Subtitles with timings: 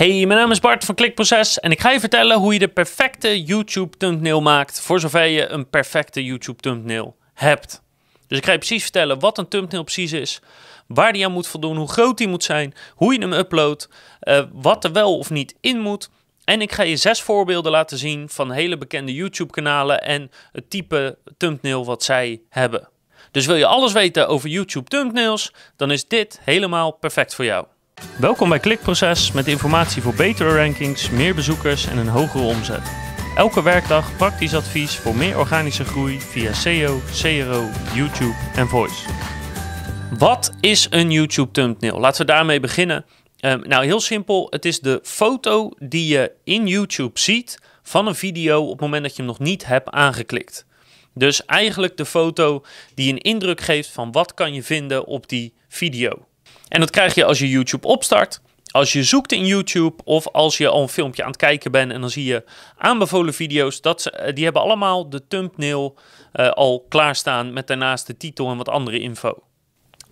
[0.00, 2.68] Hey, mijn naam is Bart van Klikproces en ik ga je vertellen hoe je de
[2.68, 7.82] perfecte YouTube thumbnail maakt voor zover je een perfecte YouTube thumbnail hebt.
[8.26, 10.40] Dus ik ga je precies vertellen wat een thumbnail precies is,
[10.86, 13.88] waar die aan moet voldoen, hoe groot die moet zijn, hoe je hem uploadt,
[14.22, 16.10] uh, wat er wel of niet in moet.
[16.44, 20.70] En ik ga je zes voorbeelden laten zien van hele bekende YouTube kanalen en het
[20.70, 22.88] type thumbnail wat zij hebben.
[23.30, 27.66] Dus wil je alles weten over YouTube thumbnails, dan is dit helemaal perfect voor jou.
[28.18, 32.82] Welkom bij Klikproces met informatie voor betere rankings, meer bezoekers en een hogere omzet.
[33.36, 39.08] Elke werkdag praktisch advies voor meer organische groei via SEO, CRO, YouTube en Voice.
[40.18, 42.00] Wat is een YouTube thumbnail?
[42.00, 43.04] Laten we daarmee beginnen.
[43.40, 44.46] Um, nou, heel simpel.
[44.50, 49.02] Het is de foto die je in YouTube ziet van een video op het moment
[49.02, 50.66] dat je hem nog niet hebt aangeklikt.
[51.14, 55.54] Dus eigenlijk de foto die een indruk geeft van wat kan je vinden op die
[55.68, 56.24] video.
[56.70, 58.40] En dat krijg je als je YouTube opstart.
[58.70, 61.92] Als je zoekt in YouTube of als je al een filmpje aan het kijken bent
[61.92, 62.44] en dan zie je
[62.76, 65.98] aanbevolen video's, dat eh, die hebben allemaal de thumbnail
[66.32, 69.42] uh, al klaarstaan met daarnaast de titel en wat andere info.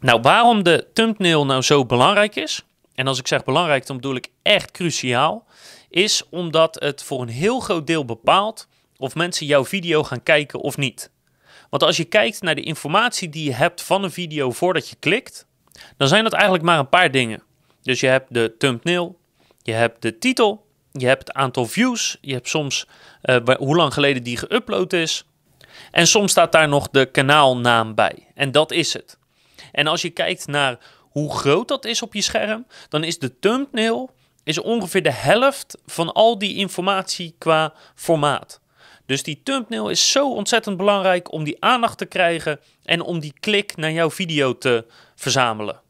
[0.00, 2.62] Nou, waarom de thumbnail nou zo belangrijk is,
[2.94, 5.46] en als ik zeg belangrijk, dan bedoel ik echt cruciaal,
[5.88, 10.60] is omdat het voor een heel groot deel bepaalt of mensen jouw video gaan kijken
[10.60, 11.10] of niet.
[11.70, 14.96] Want als je kijkt naar de informatie die je hebt van een video voordat je
[14.98, 15.46] klikt,
[15.96, 17.42] dan zijn dat eigenlijk maar een paar dingen.
[17.82, 19.18] Dus je hebt de thumbnail,
[19.62, 22.86] je hebt de titel, je hebt het aantal views, je hebt soms
[23.22, 25.24] uh, hoe lang geleden die geüpload is.
[25.90, 28.26] En soms staat daar nog de kanaalnaam bij.
[28.34, 29.18] En dat is het.
[29.72, 33.38] En als je kijkt naar hoe groot dat is op je scherm, dan is de
[33.38, 34.10] thumbnail
[34.44, 38.60] is ongeveer de helft van al die informatie qua formaat.
[39.08, 43.32] Dus die thumbnail is zo ontzettend belangrijk om die aandacht te krijgen en om die
[43.40, 45.80] klik naar jouw video te verzamelen.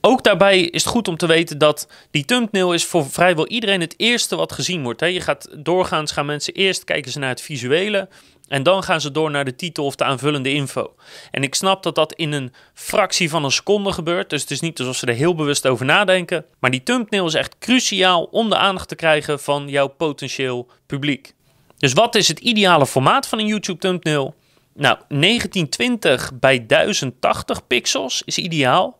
[0.00, 3.80] Ook daarbij is het goed om te weten dat die thumbnail is voor vrijwel iedereen
[3.80, 5.00] het eerste wat gezien wordt.
[5.00, 8.08] Je gaat doorgaans gaan mensen eerst kijken ze naar het visuele
[8.48, 10.94] en dan gaan ze door naar de titel of de aanvullende info.
[11.30, 14.60] En ik snap dat dat in een fractie van een seconde gebeurt, dus het is
[14.60, 16.44] niet alsof ze er heel bewust over nadenken.
[16.58, 21.35] Maar die thumbnail is echt cruciaal om de aandacht te krijgen van jouw potentieel publiek.
[21.78, 24.34] Dus wat is het ideale formaat van een YouTube thumbnail?
[24.74, 28.98] Nou, 1920 bij 1080 pixels is ideaal.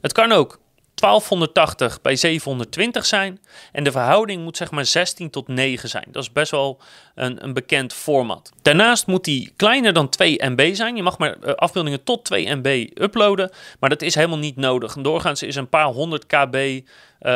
[0.00, 0.60] Het kan ook
[0.94, 3.40] 1280 bij 720 zijn.
[3.72, 6.06] En de verhouding moet zeg maar 16 tot 9 zijn.
[6.10, 6.80] Dat is best wel
[7.14, 8.52] een, een bekend format.
[8.62, 10.96] Daarnaast moet die kleiner dan 2 MB zijn.
[10.96, 13.50] Je mag maar uh, afbeeldingen tot 2 MB uploaden.
[13.80, 14.94] Maar dat is helemaal niet nodig.
[14.94, 16.80] Doorgaans is een paar honderd KB uh,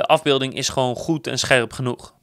[0.00, 2.14] afbeelding is gewoon goed en scherp genoeg.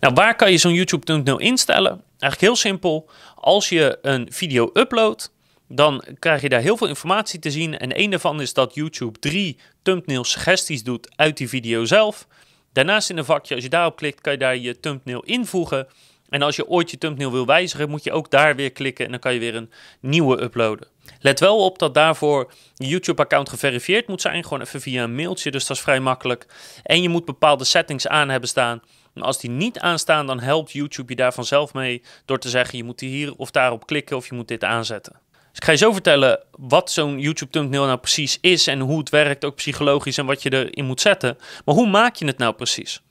[0.00, 1.90] Nou, waar kan je zo'n YouTube thumbnail instellen?
[1.90, 3.10] Eigenlijk heel simpel.
[3.34, 5.32] Als je een video uploadt,
[5.68, 7.78] dan krijg je daar heel veel informatie te zien.
[7.78, 12.26] En een daarvan is dat YouTube drie thumbnail suggesties doet uit die video zelf.
[12.72, 15.86] Daarnaast in een vakje, als je daarop klikt, kan je daar je thumbnail invoegen.
[16.28, 19.10] En als je ooit je thumbnail wil wijzigen, moet je ook daar weer klikken en
[19.10, 19.70] dan kan je weer een
[20.00, 20.88] nieuwe uploaden.
[21.20, 25.50] Let wel op dat daarvoor je YouTube-account geverifieerd moet zijn, gewoon even via een mailtje,
[25.50, 26.46] dus dat is vrij makkelijk.
[26.82, 28.82] En je moet bepaalde settings aan hebben staan.
[29.22, 32.84] Als die niet aanstaan, dan helpt YouTube je daar vanzelf mee door te zeggen je
[32.84, 35.12] moet hier of daarop klikken of je moet dit aanzetten.
[35.32, 38.98] Dus ik ga je zo vertellen wat zo'n YouTube thumbnail nou precies is en hoe
[38.98, 41.38] het werkt, ook psychologisch en wat je erin moet zetten.
[41.64, 43.02] Maar hoe maak je het nou precies?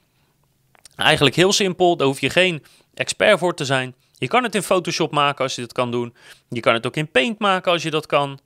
[0.96, 2.64] Eigenlijk heel simpel, daar hoef je geen
[2.94, 3.96] expert voor te zijn.
[4.18, 6.16] Je kan het in Photoshop maken als je dat kan doen.
[6.50, 8.40] Je kan het ook in Paint maken als je dat kan.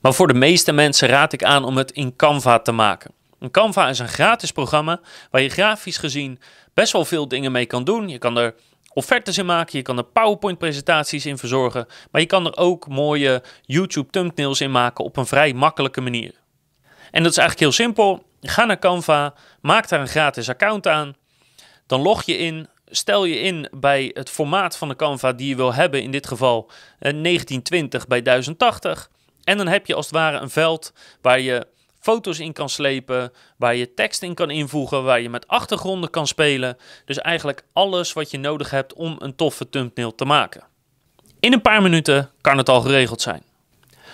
[0.00, 3.14] Maar voor de meeste mensen raad ik aan om het in Canva te maken.
[3.42, 6.40] Een Canva is een gratis programma waar je grafisch gezien
[6.74, 8.08] best wel veel dingen mee kan doen.
[8.08, 8.54] Je kan er
[8.92, 13.42] offertes in maken, je kan er PowerPoint-presentaties in verzorgen, maar je kan er ook mooie
[13.62, 16.34] YouTube-thumbnails in maken op een vrij makkelijke manier.
[17.10, 18.24] En dat is eigenlijk heel simpel.
[18.40, 21.14] Ga naar Canva, maak daar een gratis account aan,
[21.86, 25.56] dan log je in, stel je in bij het formaat van de Canva die je
[25.56, 29.10] wil hebben, in dit geval 1920 eh, bij 1080.
[29.44, 31.66] En dan heb je als het ware een veld waar je
[32.02, 36.26] foto's in kan slepen, waar je tekst in kan invoegen, waar je met achtergronden kan
[36.26, 36.76] spelen.
[37.04, 40.64] Dus eigenlijk alles wat je nodig hebt om een toffe thumbnail te maken.
[41.40, 43.42] In een paar minuten kan het al geregeld zijn.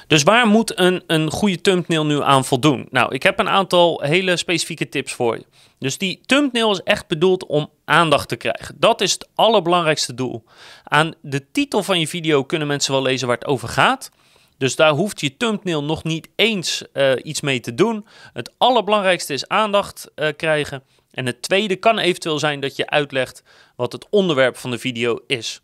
[0.06, 2.87] Dus waar moet een, een goede thumbnail nu aan voldoen?
[2.90, 5.44] Nou, ik heb een aantal hele specifieke tips voor je.
[5.79, 8.75] Dus die thumbnail is echt bedoeld om aandacht te krijgen.
[8.79, 10.44] Dat is het allerbelangrijkste doel.
[10.84, 14.11] Aan de titel van je video kunnen mensen wel lezen waar het over gaat.
[14.58, 18.06] Dus daar hoeft je thumbnail nog niet eens uh, iets mee te doen.
[18.32, 20.82] Het allerbelangrijkste is aandacht uh, krijgen.
[21.10, 23.43] En het tweede kan eventueel zijn dat je uitlegt
[23.76, 25.60] wat het onderwerp van de video is.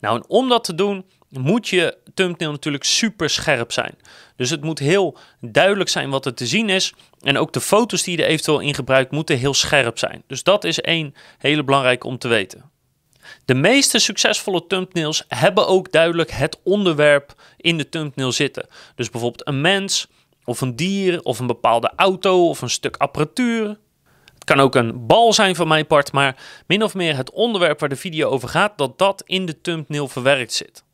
[0.00, 3.94] Nou, en om dat te doen, moet je thumbnail natuurlijk super scherp zijn.
[4.36, 6.94] Dus het moet heel duidelijk zijn wat er te zien is.
[7.20, 10.22] En ook de foto's die je er eventueel in gebruikt moeten heel scherp zijn.
[10.26, 12.70] Dus dat is één hele belangrijke om te weten.
[13.44, 18.66] De meeste succesvolle thumbnails hebben ook duidelijk het onderwerp in de thumbnail zitten.
[18.94, 20.06] Dus bijvoorbeeld een mens,
[20.44, 23.78] of een dier, of een bepaalde auto, of een stuk apparatuur.
[24.34, 26.36] Het kan ook een bal zijn van mijn part, maar
[26.66, 30.08] min of meer het onderwerp waar de video over gaat, dat dat in de thumbnail
[30.08, 30.84] verwerkt zit.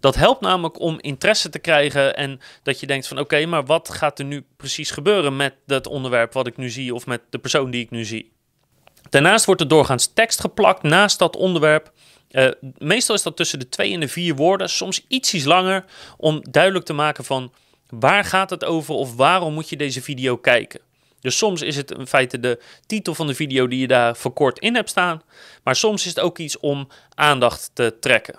[0.00, 3.90] Dat helpt namelijk om interesse te krijgen en dat je denkt van oké, maar wat
[3.90, 7.38] gaat er nu precies gebeuren met dat onderwerp wat ik nu zie of met de
[7.38, 8.32] persoon die ik nu zie.
[9.12, 11.92] Daarnaast wordt er doorgaans tekst geplakt naast dat onderwerp.
[12.30, 12.48] Uh,
[12.78, 15.84] meestal is dat tussen de twee en de vier woorden, soms ietsjes langer,
[16.16, 17.52] om duidelijk te maken van
[17.88, 20.80] waar gaat het over of waarom moet je deze video kijken.
[21.20, 24.58] Dus soms is het in feite de titel van de video die je daar verkort
[24.58, 25.22] in hebt staan,
[25.64, 28.38] maar soms is het ook iets om aandacht te trekken.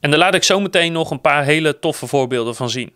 [0.00, 2.92] En daar laat ik zo meteen nog een paar hele toffe voorbeelden van zien.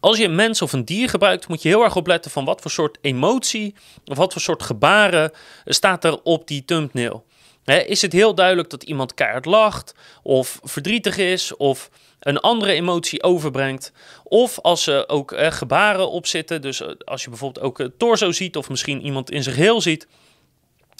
[0.00, 2.60] Als je een mens of een dier gebruikt, moet je heel erg opletten van wat
[2.60, 5.32] voor soort emotie of wat voor soort gebaren
[5.64, 7.24] staat er op die thumbnail.
[7.64, 11.90] is het heel duidelijk dat iemand keihard lacht, of verdrietig is, of
[12.20, 13.92] een andere emotie overbrengt?
[14.24, 17.98] Of als er ook eh, gebaren op zitten, dus eh, als je bijvoorbeeld ook het
[17.98, 20.06] torso ziet, of misschien iemand in zijn geheel ziet,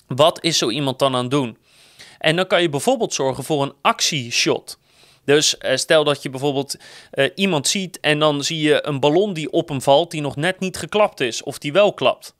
[0.06, 1.58] wat is zo iemand dan aan het doen?
[2.19, 4.78] En dan kan je bijvoorbeeld zorgen voor een actieshot.
[5.31, 6.77] Dus uh, stel dat je bijvoorbeeld
[7.15, 10.37] uh, iemand ziet en dan zie je een ballon die op hem valt, die nog
[10.37, 12.35] net niet geklapt is, of die wel klapt.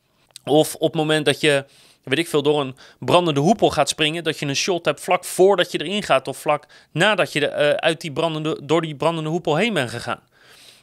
[0.45, 1.65] Of op het moment dat je,
[2.03, 5.25] weet ik veel, door een brandende hoepel gaat springen, dat je een shot hebt vlak
[5.25, 9.31] voordat je erin gaat, of vlak nadat je uh, uit die brandende, door die brandende
[9.31, 10.21] hoepel heen bent gegaan.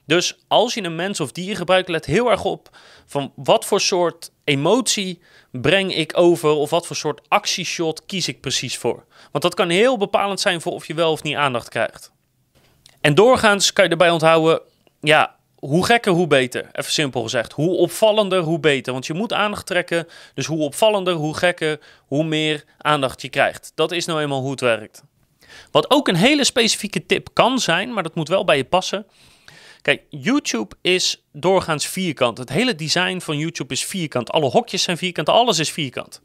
[0.08, 3.82] Dus als je een mens of dier gebruikt, let heel erg op van wat voor
[3.82, 5.22] soort emotie
[5.52, 9.06] breng ik over of wat voor soort actieshot kies ik precies voor.
[9.32, 12.12] Want dat kan heel bepalend zijn voor of je wel of niet aandacht krijgt.
[13.02, 14.62] En doorgaans kan je erbij onthouden,
[15.02, 16.70] ja, hoe gekker, hoe beter.
[16.72, 17.52] Even simpel gezegd.
[17.52, 18.94] Hoe opvallender, hoe beter.
[18.94, 20.08] Want je moet aandacht trekken.
[20.34, 23.72] Dus hoe opvallender, hoe gekker, hoe meer aandacht je krijgt.
[23.76, 25.04] Dat is nou eenmaal hoe het werkt.
[25.72, 29.06] Wat ook een hele specifieke tip kan zijn, maar dat moet wel bij je passen,
[29.88, 32.38] Kijk, YouTube is doorgaans vierkant.
[32.38, 34.32] Het hele design van YouTube is vierkant.
[34.32, 36.22] Alle hokjes zijn vierkant, alles is vierkant.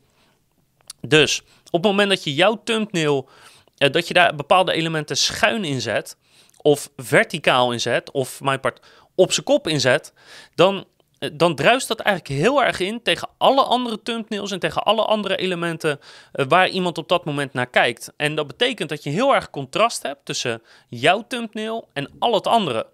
[1.00, 3.28] Dus op het moment dat je jouw thumbnail,
[3.76, 6.16] eh, dat je daar bepaalde elementen schuin in zet,
[6.62, 8.80] of verticaal inzet, of mijn part
[9.14, 10.12] op zijn kop inzet,
[10.54, 10.84] dan,
[11.18, 15.04] eh, dan druist dat eigenlijk heel erg in tegen alle andere thumbnails en tegen alle
[15.04, 16.00] andere elementen
[16.32, 18.12] eh, waar iemand op dat moment naar kijkt.
[18.16, 22.46] En dat betekent dat je heel erg contrast hebt tussen jouw thumbnail en al het
[22.46, 22.86] andere.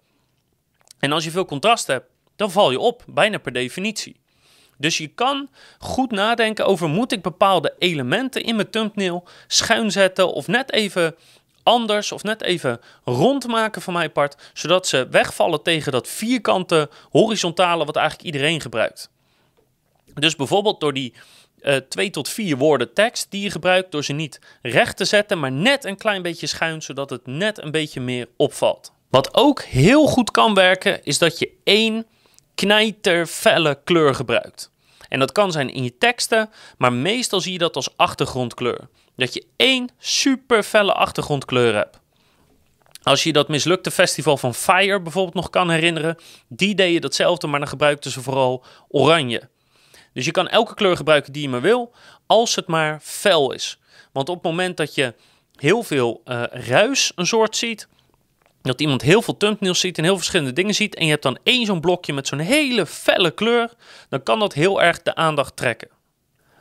[0.99, 2.05] En als je veel contrast hebt,
[2.35, 4.19] dan val je op, bijna per definitie.
[4.77, 5.49] Dus je kan
[5.79, 11.15] goed nadenken over moet ik bepaalde elementen in mijn thumbnail schuin zetten of net even
[11.63, 16.89] anders of net even rond maken van mijn part, zodat ze wegvallen tegen dat vierkante
[17.09, 19.09] horizontale wat eigenlijk iedereen gebruikt.
[20.13, 21.13] Dus bijvoorbeeld door die
[21.61, 25.39] uh, twee tot vier woorden tekst die je gebruikt, door ze niet recht te zetten,
[25.39, 28.91] maar net een klein beetje schuin, zodat het net een beetje meer opvalt.
[29.09, 32.07] Wat ook heel goed kan werken, is dat je één
[32.55, 34.71] knijterfelle kleur gebruikt.
[35.07, 38.87] En dat kan zijn in je teksten, maar meestal zie je dat als achtergrondkleur.
[39.15, 41.99] Dat je één super felle achtergrondkleur hebt.
[43.03, 46.17] Als je dat mislukte festival van Fire bijvoorbeeld nog kan herinneren,
[46.47, 49.49] die deed je datzelfde, maar dan gebruikten ze vooral oranje.
[50.13, 51.93] Dus je kan elke kleur gebruiken die je maar wil,
[52.25, 53.79] als het maar fel is.
[54.11, 55.13] Want op het moment dat je
[55.55, 57.87] heel veel uh, ruis een soort ziet,
[58.61, 60.95] dat iemand heel veel thumbnails ziet en heel verschillende dingen ziet.
[60.95, 63.73] En je hebt dan één zo'n blokje met zo'n hele felle kleur.
[64.09, 65.89] Dan kan dat heel erg de aandacht trekken.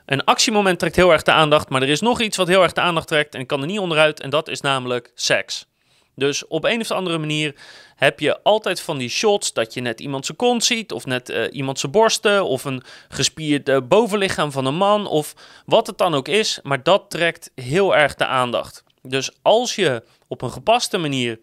[0.06, 1.68] Een actiemoment trekt heel erg de aandacht.
[1.68, 3.34] Maar er is nog iets wat heel erg de aandacht trekt.
[3.34, 4.20] En ik kan er niet onderuit.
[4.20, 5.66] En dat is namelijk seks.
[6.14, 7.54] Dus op een of andere manier
[7.96, 11.30] heb je altijd van die shots dat je net iemand zijn kont ziet, of net
[11.30, 15.34] uh, iemand zijn borsten, of een gespierd bovenlichaam van een man, of
[15.66, 16.58] wat het dan ook is.
[16.62, 18.84] Maar dat trekt heel erg de aandacht.
[19.02, 21.38] Dus als je op een gepaste manier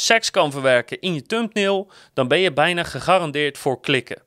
[0.00, 4.22] seks kan verwerken in je thumbnail, dan ben je bijna gegarandeerd voor klikken.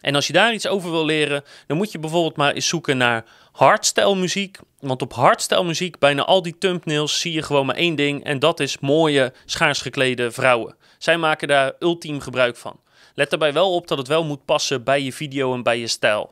[0.00, 2.96] En als je daar iets over wil leren, dan moet je bijvoorbeeld maar eens zoeken
[2.96, 4.58] naar hardstyle muziek.
[4.80, 8.24] Want op hardstyle muziek, bijna al die thumbnails, zie je gewoon maar één ding.
[8.24, 10.76] En dat is mooie, schaars geklede vrouwen.
[10.98, 12.80] Zij maken daar ultiem gebruik van.
[13.14, 15.86] Let daarbij wel op dat het wel moet passen bij je video en bij je
[15.86, 16.30] stijl.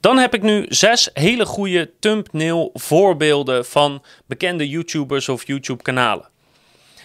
[0.00, 6.32] Dan heb ik nu zes hele goede thumbnail voorbeelden van bekende YouTubers of YouTube kanalen.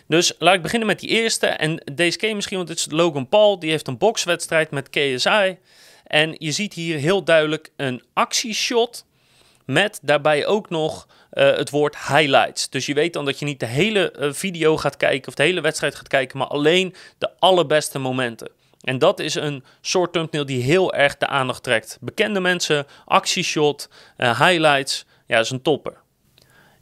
[0.09, 1.47] Dus laat ik beginnen met die eerste.
[1.47, 3.59] En deze je misschien, want het is Logan Paul.
[3.59, 5.57] Die heeft een bokswedstrijd met KSI.
[6.05, 9.05] En je ziet hier heel duidelijk een actieshot.
[9.65, 12.69] Met daarbij ook nog eh, het woord highlights.
[12.69, 15.43] Dus je weet dan dat je niet de hele eh, video gaat kijken of de
[15.43, 18.51] hele wedstrijd gaat kijken, maar alleen de allerbeste momenten.
[18.81, 21.97] En dat is een soort thumbnail die heel erg de aandacht trekt.
[22.01, 25.05] Bekende mensen, actieshot, uh, highlights.
[25.27, 26.01] Ja, is een topper.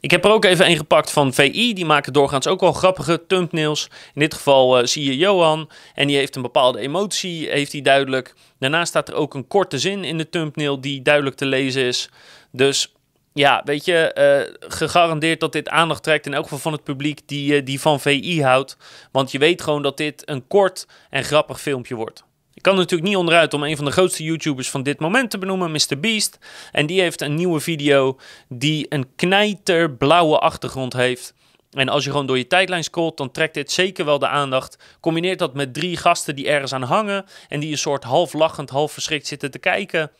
[0.00, 1.74] Ik heb er ook even een gepakt van VI.
[1.74, 3.88] Die maken doorgaans ook wel grappige thumbnails.
[4.14, 5.70] In dit geval uh, zie je Johan.
[5.94, 8.34] En die heeft een bepaalde emotie, heeft hij duidelijk.
[8.58, 12.10] Daarnaast staat er ook een korte zin in de thumbnail die duidelijk te lezen is.
[12.52, 12.92] Dus
[13.32, 16.26] ja, weet je, uh, gegarandeerd dat dit aandacht trekt.
[16.26, 18.76] In elk geval van het publiek die, uh, die van VI houdt.
[19.12, 22.24] Want je weet gewoon dat dit een kort en grappig filmpje wordt.
[22.58, 25.38] Ik kan natuurlijk niet onderuit om een van de grootste YouTubers van dit moment te
[25.38, 26.00] benoemen, Mr.
[26.00, 26.38] Beast.
[26.72, 31.34] En die heeft een nieuwe video die een knijterblauwe achtergrond heeft.
[31.70, 34.78] En als je gewoon door je tijdlijn scrolt, dan trekt dit zeker wel de aandacht.
[35.00, 38.70] Combineert dat met drie gasten die ergens aan hangen en die een soort half lachend,
[38.70, 40.10] half verschrikt zitten te kijken.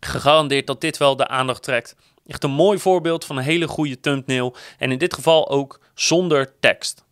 [0.00, 1.96] Gegarandeerd dat dit wel de aandacht trekt.
[2.26, 4.56] Echt een mooi voorbeeld van een hele goede thumbnail.
[4.78, 7.04] En in dit geval ook zonder tekst.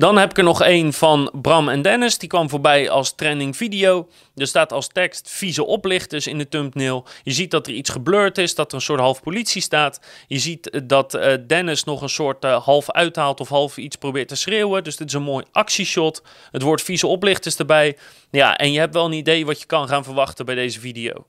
[0.00, 2.18] Dan heb ik er nog één van Bram en Dennis.
[2.18, 4.08] Die kwam voorbij als trending video.
[4.36, 7.06] Er staat als tekst vieze oplichters in de thumbnail.
[7.22, 10.00] Je ziet dat er iets geblurred is, dat er een soort half politie staat.
[10.26, 14.28] Je ziet dat uh, Dennis nog een soort uh, half uithaalt of half iets probeert
[14.28, 14.84] te schreeuwen.
[14.84, 16.22] Dus dit is een mooi actieshot.
[16.50, 17.96] Het woord vieze oplichters erbij.
[18.30, 21.26] Ja, en je hebt wel een idee wat je kan gaan verwachten bij deze video.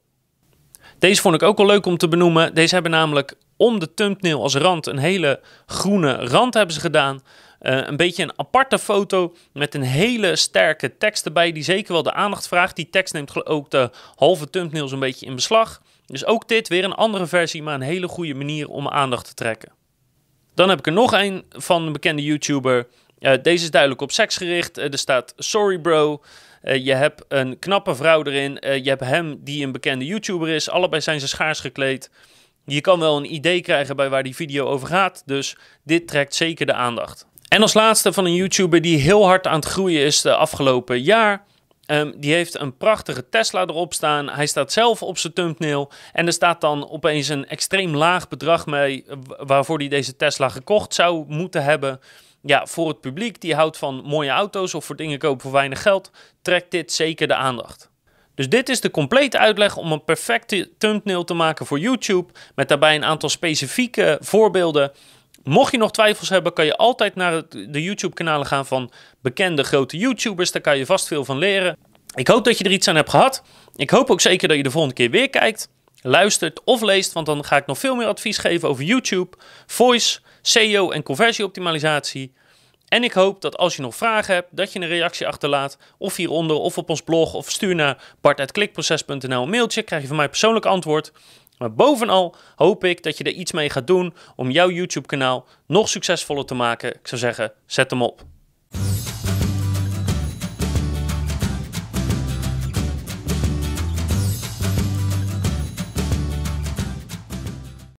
[1.00, 2.54] Deze vond ik ook wel leuk om te benoemen.
[2.54, 7.22] Deze hebben namelijk om de thumbnail als rand een hele groene rand hebben ze gedaan.
[7.62, 12.04] Uh, een beetje een aparte foto met een hele sterke tekst erbij die zeker wel
[12.04, 12.76] de aandacht vraagt.
[12.76, 15.82] Die tekst neemt ook de halve thumbnail zo'n beetje in beslag.
[16.06, 19.34] Dus ook dit weer een andere versie, maar een hele goede manier om aandacht te
[19.34, 19.72] trekken.
[20.54, 22.88] Dan heb ik er nog een van een bekende YouTuber.
[23.20, 24.78] Uh, deze is duidelijk op seks gericht.
[24.78, 26.22] Uh, er staat sorry bro.
[26.62, 28.58] Je hebt een knappe vrouw erin.
[28.84, 30.70] je hebt hem die een bekende YouTuber is.
[30.70, 32.10] Allebei zijn ze schaars gekleed.
[32.66, 35.24] Je kan wel een idee krijgen bij waar die video over gaat.
[35.26, 37.30] Dus dit trekt zeker de aandacht.
[37.52, 41.02] En als laatste van een YouTuber die heel hard aan het groeien is de afgelopen
[41.02, 41.46] jaar.
[41.86, 44.30] Um, die heeft een prachtige Tesla erop staan.
[44.30, 45.92] Hij staat zelf op zijn thumbnail.
[46.14, 49.06] En er staat dan opeens een extreem laag bedrag mee.
[49.28, 52.00] waarvoor hij deze Tesla gekocht zou moeten hebben.
[52.42, 55.82] Ja, voor het publiek die houdt van mooie auto's of voor dingen kopen voor weinig
[55.82, 56.12] geld.
[56.42, 57.90] Trekt dit zeker de aandacht.
[58.36, 62.34] Dus dit is de complete uitleg om een perfecte thumbnail te maken voor YouTube.
[62.56, 64.92] Met daarbij een aantal specifieke voorbeelden.
[65.44, 69.98] Mocht je nog twijfels hebben, kan je altijd naar de YouTube-kanalen gaan van bekende grote
[69.98, 70.52] YouTubers.
[70.52, 71.78] Daar kan je vast veel van leren.
[72.16, 73.44] Ik hoop dat je er iets aan hebt gehad.
[73.76, 75.70] Ik hoop ook zeker dat je de volgende keer weer kijkt,
[76.02, 80.20] luistert of leest, want dan ga ik nog veel meer advies geven over YouTube, voice,
[80.42, 82.34] SEO en conversieoptimalisatie.
[82.88, 85.78] En ik hoop dat als je nog vragen hebt, dat je een reactie achterlaat.
[85.98, 89.82] Of hieronder, of op ons blog, of stuur naar bart.klikproces.nl een mailtje.
[89.82, 91.12] Krijg je van mij persoonlijk antwoord.
[91.62, 95.46] Maar bovenal hoop ik dat je er iets mee gaat doen om jouw YouTube kanaal
[95.68, 96.90] nog succesvoller te maken.
[96.90, 98.24] Ik zou zeggen, zet hem op.